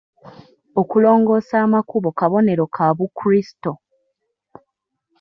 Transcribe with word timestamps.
Okulongoosa 0.81 1.55
amakubo 1.65 2.09
kabonero 2.19 2.65
ka 2.75 2.87
Bukrisito. 2.97 3.73